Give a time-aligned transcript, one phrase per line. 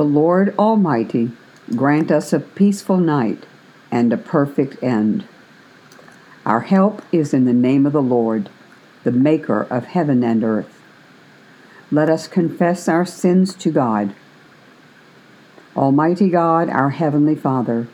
[0.00, 1.30] The Lord Almighty
[1.76, 3.44] grant us a peaceful night
[3.90, 5.28] and a perfect end.
[6.46, 8.48] Our help is in the name of the Lord,
[9.04, 10.80] the Maker of heaven and earth.
[11.90, 14.14] Let us confess our sins to God.
[15.76, 17.86] Almighty God, our Heavenly Father,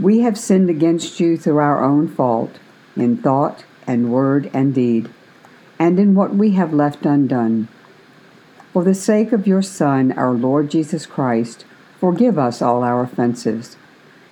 [0.00, 2.56] we have sinned against you through our own fault,
[2.96, 5.10] in thought and word and deed,
[5.78, 7.68] and in what we have left undone.
[8.72, 11.66] For the sake of your Son, our Lord Jesus Christ,
[12.00, 13.76] forgive us all our offenses,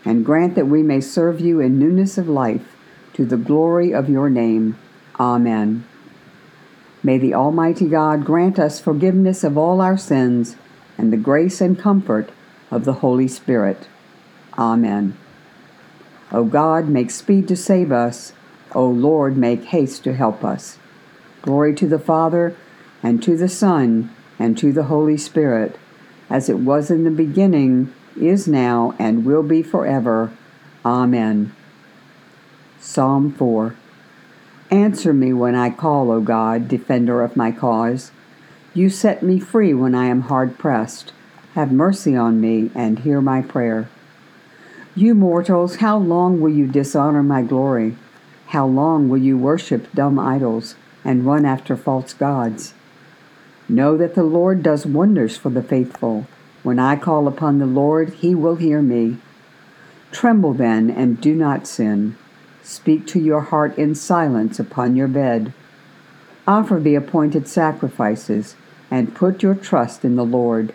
[0.02, 2.74] and grant that we may serve you in newness of life,
[3.12, 4.78] to the glory of your name.
[5.18, 5.84] Amen.
[7.02, 10.56] May the Almighty God grant us forgiveness of all our sins
[10.96, 12.30] and the grace and comfort
[12.70, 13.88] of the Holy Spirit.
[14.56, 15.18] Amen.
[16.32, 18.32] O God, make speed to save us.
[18.74, 20.78] O Lord, make haste to help us.
[21.42, 22.56] Glory to the Father,
[23.02, 25.78] and to the Son, and to the Holy Spirit,
[26.30, 30.32] as it was in the beginning, is now, and will be forever.
[30.84, 31.54] Amen.
[32.80, 33.76] Psalm 4
[34.70, 38.12] Answer me when I call, O God, defender of my cause.
[38.72, 41.12] You set me free when I am hard pressed.
[41.54, 43.90] Have mercy on me and hear my prayer.
[44.94, 47.96] You mortals, how long will you dishonor my glory?
[48.46, 52.74] How long will you worship dumb idols and run after false gods?
[53.70, 56.26] Know that the Lord does wonders for the faithful.
[56.64, 59.18] When I call upon the Lord, he will hear me.
[60.10, 62.16] Tremble then and do not sin.
[62.64, 65.52] Speak to your heart in silence upon your bed.
[66.48, 68.56] Offer the appointed sacrifices
[68.90, 70.74] and put your trust in the Lord.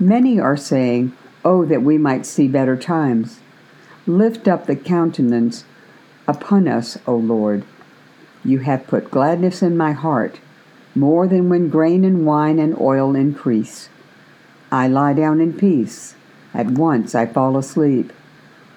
[0.00, 1.12] Many are saying,
[1.44, 3.38] Oh, that we might see better times.
[4.04, 5.64] Lift up the countenance
[6.26, 7.62] upon us, O Lord.
[8.44, 10.40] You have put gladness in my heart,
[10.98, 13.88] more than when grain and wine and oil increase.
[14.70, 16.14] I lie down in peace.
[16.52, 18.12] At once I fall asleep.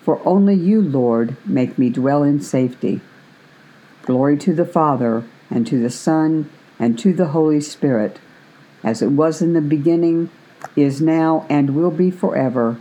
[0.04, 3.02] For only you, Lord, make me dwell in safety.
[4.04, 6.50] Glory to the Father, and to the Son,
[6.80, 8.20] and to the Holy Spirit,
[8.84, 10.30] as it was in the beginning,
[10.76, 12.78] is now, and will be forever.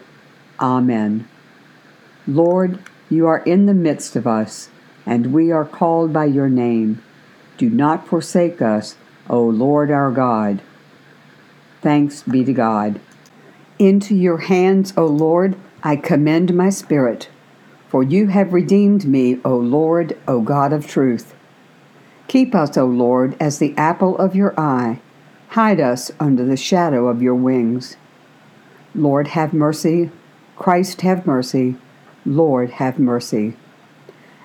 [0.59, 1.29] Amen.
[2.27, 2.79] Lord,
[3.11, 4.71] you are in the midst of us,
[5.05, 7.03] and we are called by your name.
[7.59, 8.97] Do not forsake us,
[9.31, 10.61] O Lord our God.
[11.81, 13.01] Thanks be to God.
[13.79, 17.31] Into your hands, O Lord, I commend my spirit,
[17.89, 21.35] for you have redeemed me, O Lord, O God of truth.
[22.29, 25.01] Keep us, O Lord, as the apple of your eye.
[25.51, 27.97] Hide us under the shadow of your wings.
[28.95, 30.11] Lord, have mercy.
[30.57, 31.77] Christ, have mercy.
[32.27, 33.57] Lord, have mercy.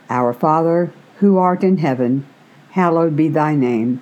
[0.09, 2.25] Our Father, who art in heaven,
[2.71, 4.01] hallowed be thy name.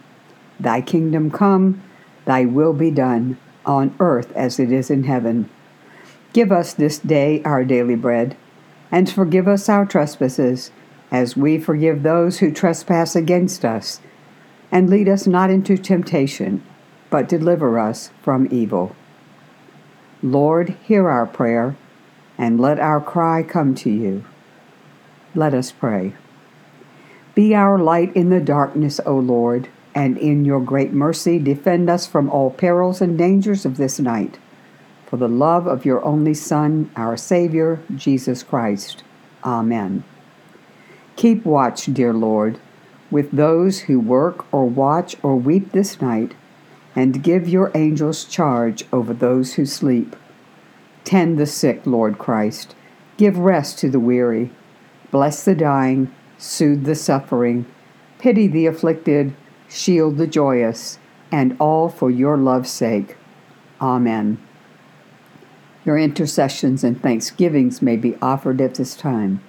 [0.63, 1.83] Thy kingdom come,
[2.23, 5.49] thy will be done, on earth as it is in heaven.
[6.31, 8.37] Give us this day our daily bread,
[8.89, 10.71] and forgive us our trespasses,
[11.11, 13.99] as we forgive those who trespass against us.
[14.71, 16.63] And lead us not into temptation,
[17.09, 18.95] but deliver us from evil.
[20.21, 21.75] Lord, hear our prayer,
[22.37, 24.23] and let our cry come to you.
[25.35, 26.13] Let us pray.
[27.35, 32.07] Be our light in the darkness, O Lord, and in your great mercy defend us
[32.07, 34.39] from all perils and dangers of this night
[35.13, 39.03] for the love of your only Son, our Savior, Jesus Christ.
[39.43, 40.03] Amen.
[41.15, 42.57] Keep watch, dear Lord,
[43.11, 46.33] with those who work or watch or weep this night,
[46.95, 50.15] and give your angels charge over those who sleep.
[51.03, 52.73] Tend the sick, Lord Christ.
[53.15, 54.49] Give rest to the weary.
[55.11, 56.11] Bless the dying.
[56.39, 57.67] Soothe the suffering.
[58.17, 59.35] Pity the afflicted.
[59.73, 60.99] Shield the joyous.
[61.31, 63.17] And all for your love's sake.
[63.81, 64.37] Amen.
[65.83, 69.41] Your intercessions and thanksgivings may be offered at this time.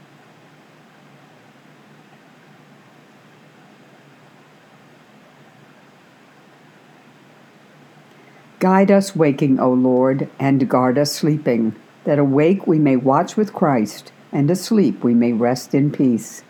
[8.60, 13.52] Guide us waking, O Lord, and guard us sleeping, that awake we may watch with
[13.52, 16.42] Christ, and asleep we may rest in peace.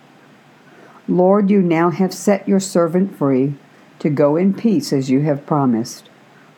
[1.08, 3.56] Lord, you now have set your servant free
[4.04, 6.10] to go in peace as you have promised.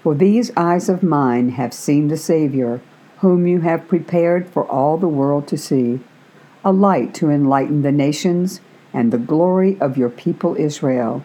[0.02, 2.80] For these eyes of mine have seen the Savior
[3.18, 6.00] whom you have prepared for all the world to see,
[6.64, 8.60] a light to enlighten the nations
[8.92, 11.24] and the glory of your people Israel.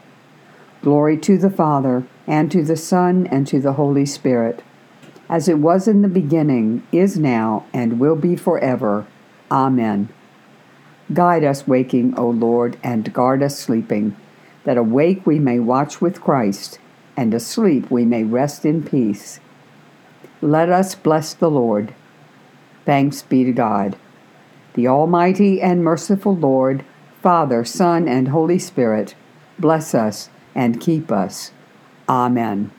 [0.84, 4.64] Glory to the Father, and to the Son, and to the Holy Spirit,
[5.28, 9.06] as it was in the beginning, is now, and will be forever.
[9.50, 10.10] Amen.
[11.14, 14.16] Guide us waking, O Lord, and guard us sleeping,
[14.63, 16.80] that awake we may watch with Christ,
[17.18, 19.40] and asleep we may rest in peace.
[20.42, 21.94] Let us bless the Lord.
[22.86, 23.96] Thanks be to God.
[24.74, 26.84] The Almighty and merciful Lord,
[27.22, 29.16] Father, Son, and Holy Spirit,
[29.60, 31.52] bless us and keep us.
[32.10, 32.72] Amen.